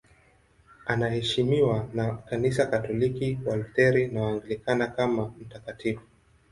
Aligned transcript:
Anaheshimiwa 0.85 1.87
na 1.93 2.13
Kanisa 2.17 2.65
Katoliki, 2.65 3.39
Walutheri 3.45 4.07
na 4.07 4.21
Waanglikana 4.21 4.87
kama 4.87 5.33
mtakatifu. 5.39 6.03